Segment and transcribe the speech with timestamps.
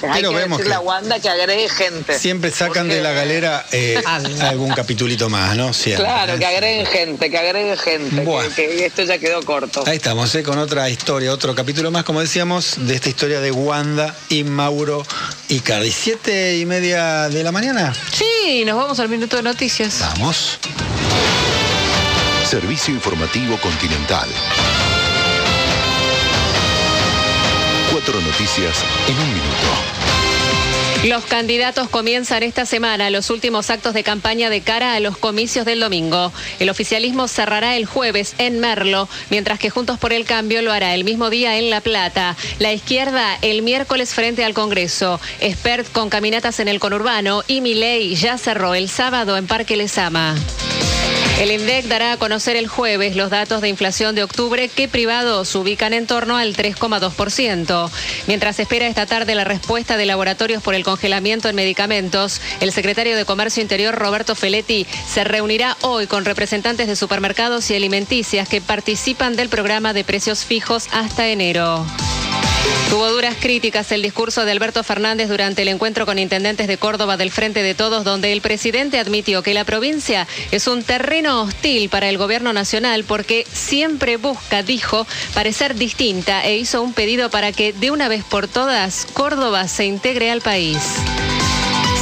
[0.00, 0.24] personajes.
[0.24, 2.18] Hay que vemos decirle que a Wanda que agregue gente.
[2.18, 4.02] Siempre sacan Porque- de la galera eh,
[4.42, 5.72] algún capitulito más, ¿no?
[5.72, 6.04] Siempre.
[6.04, 8.24] Claro, que agreguen gente, que agreguen gente.
[8.24, 9.84] Que, que esto ya quedó corto.
[9.86, 10.42] Ahí estamos, ¿eh?
[10.42, 15.04] con otra historia, otro capítulo más, como decíamos, de esta historia de Wanda y Mauro
[15.48, 15.90] Icardi.
[15.90, 17.94] ¿Siete y media de la mañana?
[18.12, 19.98] Sí, nos vamos al minuto de noticias.
[20.00, 20.58] Vamos.
[22.48, 24.28] Servicio Informativo Continental.
[28.04, 31.04] Cuatro noticias en un minuto.
[31.04, 35.64] Los candidatos comienzan esta semana los últimos actos de campaña de cara a los comicios
[35.64, 36.30] del domingo.
[36.58, 40.94] El oficialismo cerrará el jueves en Merlo, mientras que Juntos por el Cambio lo hará
[40.94, 42.36] el mismo día en La Plata.
[42.58, 45.18] La izquierda el miércoles frente al Congreso.
[45.40, 50.34] Expert con caminatas en el conurbano y Milei ya cerró el sábado en Parque Lesama.
[51.40, 55.52] El INDEC dará a conocer el jueves los datos de inflación de octubre que privados
[55.56, 57.90] ubican en torno al 3,2%.
[58.28, 63.16] Mientras espera esta tarde la respuesta de laboratorios por el congelamiento en medicamentos, el secretario
[63.16, 68.60] de Comercio Interior Roberto Feletti se reunirá hoy con representantes de supermercados y alimenticias que
[68.60, 71.84] participan del programa de precios fijos hasta enero.
[72.90, 77.16] Tuvo duras críticas el discurso de Alberto Fernández durante el encuentro con intendentes de Córdoba
[77.16, 81.88] del Frente de Todos, donde el presidente admitió que la provincia es un terreno hostil
[81.88, 87.52] para el gobierno nacional porque siempre busca, dijo, parecer distinta e hizo un pedido para
[87.52, 90.78] que de una vez por todas Córdoba se integre al país.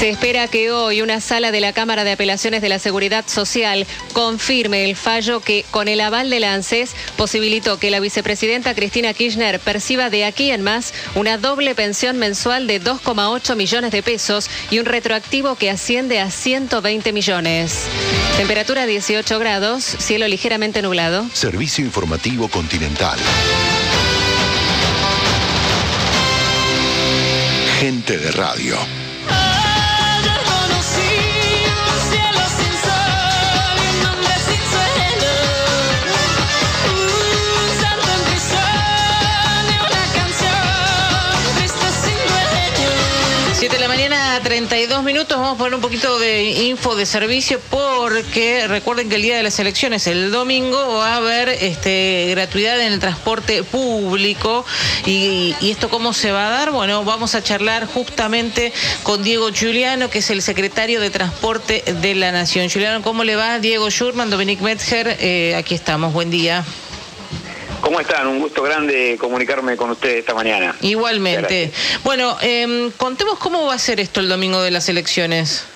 [0.00, 3.86] Se espera que hoy una sala de la Cámara de Apelaciones de la Seguridad Social
[4.14, 9.12] confirme el fallo que, con el aval de la ANSES, posibilitó que la vicepresidenta Cristina
[9.12, 14.48] Kirchner perciba de aquí en más una doble pensión mensual de 2,8 millones de pesos
[14.70, 17.84] y un retroactivo que asciende a 120 millones.
[18.38, 21.28] Temperatura 18 grados, cielo ligeramente nublado.
[21.34, 23.18] Servicio Informativo Continental.
[27.80, 28.78] Gente de radio.
[44.40, 45.36] Mañana, 32 minutos.
[45.36, 49.42] Vamos a poner un poquito de info de servicio porque recuerden que el día de
[49.42, 54.64] las elecciones, el domingo, va a haber este, gratuidad en el transporte público.
[55.06, 56.70] Y, y esto cómo se va a dar?
[56.70, 62.14] Bueno, vamos a charlar justamente con Diego Giuliano, que es el secretario de Transporte de
[62.14, 62.68] la Nación.
[62.68, 63.58] Giuliano, ¿cómo le va?
[63.58, 66.12] Diego Schurman, Dominic Metzger, eh, aquí estamos.
[66.12, 66.64] Buen día.
[67.90, 68.28] ¿Cómo están?
[68.28, 70.76] Un gusto grande comunicarme con ustedes esta mañana.
[70.80, 71.72] Igualmente.
[72.04, 75.66] Bueno, em, contemos cómo va a ser esto el domingo de las elecciones.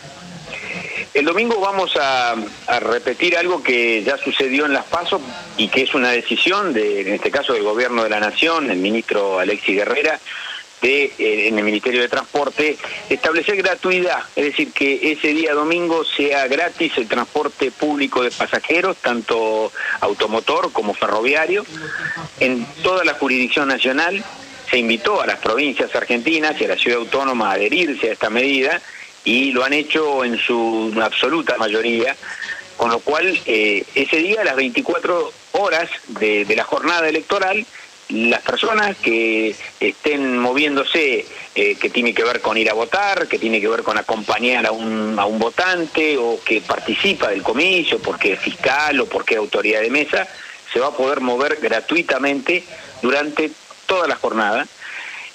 [1.13, 2.37] El domingo vamos a,
[2.69, 5.21] a repetir algo que ya sucedió en las PASO
[5.57, 8.79] y que es una decisión, de, en este caso del Gobierno de la Nación, el
[8.79, 10.21] ministro Alexis Guerrera,
[10.81, 12.77] de, eh, en el Ministerio de Transporte,
[13.09, 18.97] establecer gratuidad, es decir, que ese día domingo sea gratis el transporte público de pasajeros,
[18.99, 21.65] tanto automotor como ferroviario,
[22.41, 24.23] en toda la jurisdicción nacional.
[24.71, 28.31] Se invitó a las provincias argentinas y a la ciudad autónoma a adherirse a esta
[28.31, 28.81] medida
[29.25, 32.17] y lo han hecho en su absoluta mayoría,
[32.77, 37.65] con lo cual eh, ese día, a las 24 horas de, de la jornada electoral,
[38.09, 43.39] las personas que estén moviéndose, eh, que tiene que ver con ir a votar, que
[43.39, 47.99] tiene que ver con acompañar a un, a un votante o que participa del comicio
[48.01, 50.29] porque es fiscal o porque es autoridad de mesa,
[50.73, 52.65] se va a poder mover gratuitamente
[53.01, 53.51] durante
[53.87, 54.67] toda la jornada,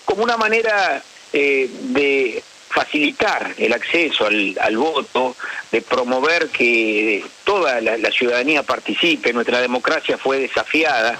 [0.05, 1.01] como una manera
[1.33, 5.35] eh, de facilitar el acceso al, voto,
[5.71, 9.33] de promover que toda la ciudadanía participe.
[9.33, 11.17] Nuestra democracia fue desafiada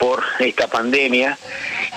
[0.00, 1.38] por esta pandemia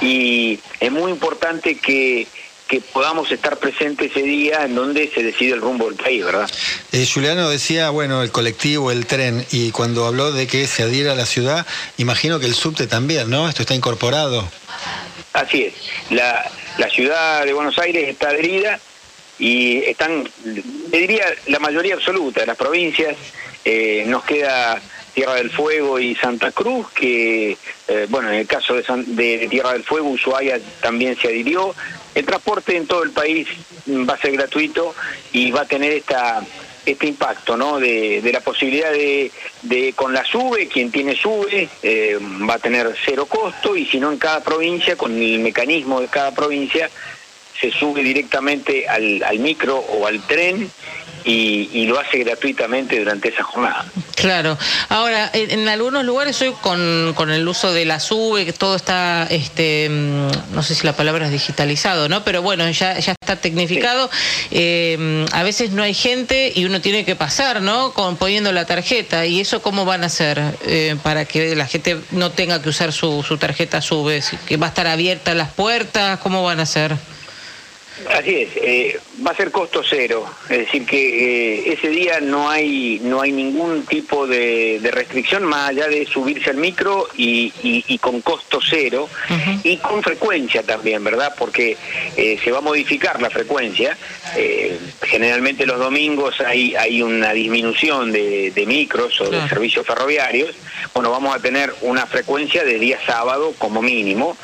[0.01, 2.27] y es muy importante que,
[2.67, 6.49] que podamos estar presentes ese día en donde se decide el rumbo del país, ¿verdad?
[6.91, 11.13] Eh, Juliano decía, bueno, el colectivo, el tren, y cuando habló de que se adhiera
[11.13, 11.65] a la ciudad,
[11.97, 13.47] imagino que el subte también, ¿no?
[13.47, 14.49] Esto está incorporado.
[15.31, 15.73] Así es.
[16.09, 18.81] La, la ciudad de Buenos Aires está adherida
[19.39, 23.15] y están, le diría, la mayoría absoluta de las provincias.
[23.63, 24.81] Eh, nos queda
[25.13, 27.57] Tierra del Fuego y Santa Cruz, que,
[27.87, 31.75] eh, bueno, en el caso de, San- de- Tierra del Fuego, Ushuaia también se adhirió.
[32.15, 33.47] El transporte en todo el país
[33.85, 34.95] mm, va a ser gratuito
[35.31, 36.43] y va a tener esta
[36.85, 37.79] este impacto, ¿no?
[37.79, 39.31] De, de la posibilidad de,
[39.61, 42.17] de con la SUBE, quien tiene SUBE eh,
[42.49, 46.09] va a tener cero costo y si no en cada provincia, con el mecanismo de
[46.09, 46.89] cada provincia,
[47.59, 50.69] se sube directamente al, al micro o al tren
[51.25, 53.85] y, y lo hace gratuitamente durante esa jornada.
[54.15, 54.57] Claro.
[54.89, 58.75] Ahora, en, en algunos lugares hoy con, con el uso de la SUBE, que todo
[58.75, 62.23] está, este, mm, no sé si la palabra es digitalizado, ¿no?
[62.23, 64.09] Pero bueno, ya, ya está tecnificado.
[64.51, 67.93] Eh, a veces no hay gente y uno tiene que pasar, ¿no?
[67.93, 69.25] Con, poniendo la tarjeta.
[69.25, 72.91] ¿Y eso cómo van a hacer eh, para que la gente no tenga que usar
[72.91, 74.21] su, su tarjeta SUBE?
[74.45, 76.19] ¿Que va a estar abierta las puertas?
[76.19, 76.95] ¿Cómo van a hacer?
[78.09, 82.49] Así es, eh, va a ser costo cero, es decir que eh, ese día no
[82.49, 87.53] hay no hay ningún tipo de, de restricción más allá de subirse al micro y,
[87.61, 89.07] y- y con costo cero
[89.63, 91.33] y con frecuencia también, ¿verdad?
[91.37, 91.77] Porque
[92.17, 93.95] eh, se va a modificar la frecuencia.
[94.35, 100.55] Eh, generalmente los domingos hay hay una disminución de, de micros o de servicios ferroviarios.
[100.95, 104.35] Bueno, vamos a tener una frecuencia de día sábado como mínimo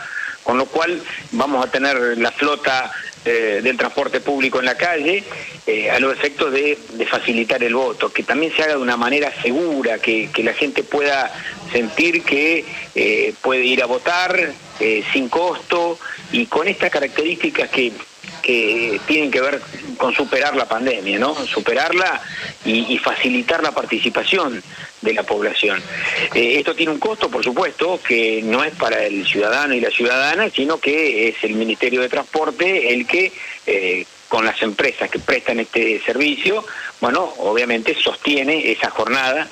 [0.44, 1.00] con lo cual
[1.32, 2.92] vamos a tener la flota
[3.26, 5.24] eh, del transporte público en la calle
[5.68, 6.78] eh, a los efectos de,
[7.10, 10.84] facilitar el voto, que también se haga de una manera segura, que, que la gente
[10.84, 11.32] pueda
[11.72, 16.00] sentir que eh, puede ir a votar eh, sin costo
[16.32, 17.92] y con estas características que,
[18.50, 19.62] que tienen que ver
[19.98, 21.36] con superar la pandemia, ¿no?
[21.46, 22.22] Superarla
[22.66, 24.64] y, y facilitar la participación
[25.02, 25.82] de la población.
[26.34, 29.92] Eh, esto tiene un costo, por supuesto, que no es para el ciudadano y la
[29.92, 33.32] ciudadana, sino que es el Ministerio de Transporte el que,
[33.68, 36.66] eh, con las empresas que prestan este servicio,
[37.02, 39.48] bueno, obviamente sostiene esa jornada.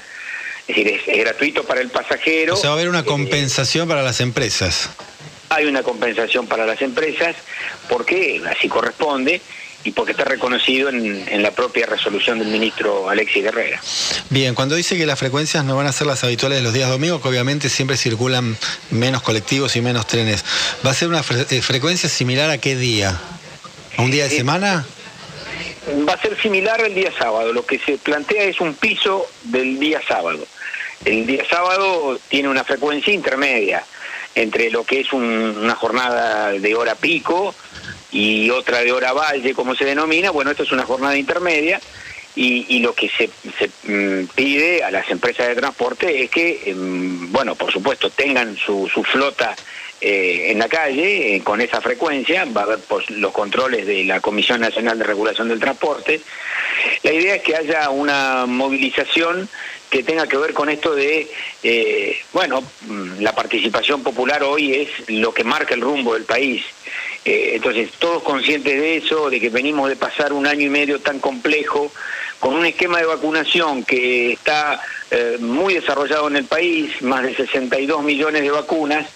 [0.67, 2.55] Es decir, es, es gratuito para el pasajero.
[2.55, 4.89] O sea, va a haber una Eh, compensación para las empresas.
[5.49, 7.35] Hay una compensación para las empresas
[7.89, 9.41] porque así corresponde
[9.83, 13.79] y porque está reconocido en, en la propia resolución del ministro Alexis Guerrera.
[14.29, 16.89] Bien, cuando dice que las frecuencias no van a ser las habituales de los días
[16.89, 18.57] domingos, que obviamente siempre circulan
[18.89, 20.43] menos colectivos y menos trenes,
[20.85, 23.17] ¿va a ser una fre- eh, frecuencia similar a qué día?
[23.97, 24.37] ¿A un día de Sí.
[24.37, 24.85] semana?
[26.07, 29.79] Va a ser similar el día sábado, lo que se plantea es un piso del
[29.79, 30.45] día sábado.
[31.05, 33.85] El día sábado tiene una frecuencia intermedia
[34.41, 37.53] entre lo que es un- una jornada de hora pico
[38.11, 40.31] y otra de hora valle, como se denomina.
[40.31, 41.79] Bueno, esto es una jornada intermedia
[42.35, 46.61] y, y lo que se, se, mm, pide a las empresas de transporte es que,
[46.67, 49.55] em, bueno, por supuesto, tengan su, su flota
[49.99, 54.03] eh, en la calle eh, con esa frecuencia, va a haber pues, los controles de
[54.03, 56.21] la Comisión Nacional de Regulación del Transporte.
[57.01, 59.49] La idea es que haya una movilización
[59.89, 61.29] que tenga que ver con esto de,
[61.63, 62.63] eh, bueno,
[63.19, 66.63] la participación popular hoy es lo que marca el rumbo del país.
[67.23, 70.99] Eh, entonces, todos conscientes de eso, de que venimos de pasar un año y medio
[70.99, 71.91] tan complejo,
[72.39, 74.81] con un esquema de vacunación que está
[75.11, 79.07] eh, muy desarrollado en el país, más de 62 millones de vacunas,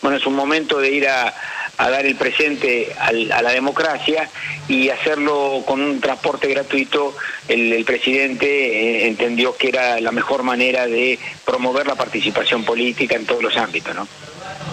[0.00, 1.34] bueno, es un momento de ir a,
[1.78, 4.28] a dar el presente al- a la democracia
[4.68, 7.16] y hacerlo con un transporte gratuito.
[7.48, 13.24] El, presidente eh, entendió que era la mejor manera de promover la participación política en
[13.24, 14.06] todos los ámbitos, ¿no?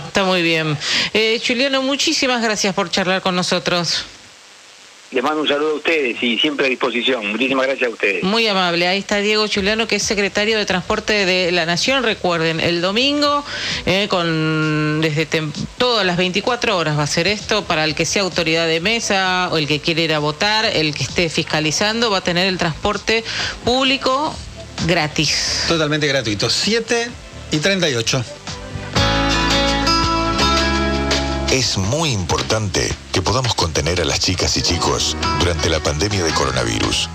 [0.07, 0.77] Está muy bien.
[1.13, 4.05] Eh, Juliano, muchísimas gracias por charlar con nosotros.
[5.11, 7.27] Les mando un saludo a ustedes y siempre a disposición.
[7.31, 8.23] Muchísimas gracias a ustedes.
[8.23, 8.87] Muy amable.
[8.87, 12.03] Ahí está Diego Juliano, que es secretario de Transporte de la Nación.
[12.03, 13.45] Recuerden, el domingo,
[13.85, 17.63] eh, con desde tem- todas las 24 horas va a ser esto.
[17.63, 20.93] Para el que sea autoridad de mesa o el que quiere ir a votar, el
[20.93, 23.23] que esté fiscalizando, va a tener el transporte
[23.63, 24.35] público
[24.87, 25.63] gratis.
[25.67, 26.49] Totalmente gratuito.
[26.49, 27.09] 7
[27.51, 28.25] y 38.
[31.55, 36.33] Es muy importante que podamos contener a las chicas y chicos durante la pandemia de
[36.33, 37.07] coronavirus.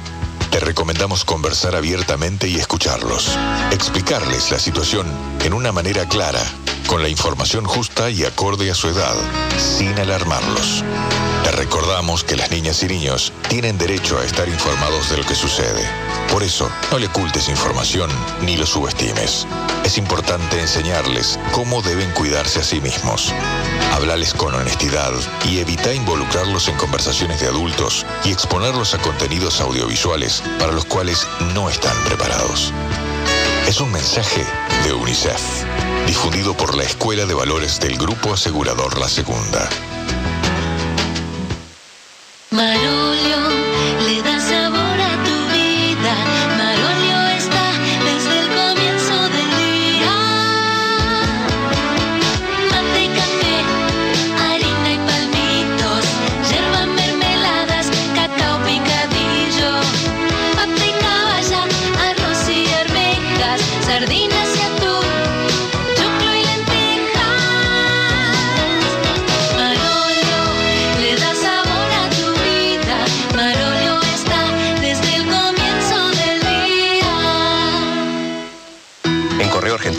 [0.51, 3.37] Te recomendamos conversar abiertamente y escucharlos.
[3.71, 5.07] Explicarles la situación
[5.45, 6.41] en una manera clara,
[6.87, 9.15] con la información justa y acorde a su edad,
[9.59, 10.85] sin alarmarlos.
[11.45, 15.35] Te recordamos que las niñas y niños tienen derecho a estar informados de lo que
[15.35, 15.87] sucede.
[16.33, 19.47] Por eso, no le ocultes información ni lo subestimes.
[19.85, 23.35] Es importante enseñarles cómo deben cuidarse a sí mismos.
[23.91, 25.13] Hablales con honestidad
[25.45, 31.27] y evita involucrarlos en conversaciones de adultos y exponerlos a contenidos audiovisuales para los cuales
[31.55, 32.73] no están preparados.
[33.67, 34.45] Es un mensaje
[34.85, 35.41] de UNICEF,
[36.07, 39.69] difundido por la Escuela de Valores del Grupo Asegurador La Segunda.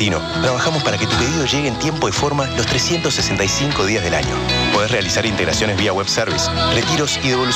[0.10, 4.36] Trabajamos para que tu pedido llegue en tiempo y forma los 365 días del año.
[4.74, 7.52] Podés realizar integraciones vía web service, retiros y devoluciones